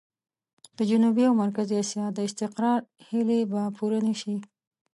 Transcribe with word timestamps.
د 0.77 0.79
جنوبي 0.89 1.23
او 1.29 1.33
مرکزي 1.43 1.75
اسيا 1.83 2.05
د 2.13 2.19
استقرار 2.27 2.79
هيلې 3.07 3.39
به 3.51 3.61
پوره 3.77 3.99
نه 4.07 4.13
شي. 4.21 4.35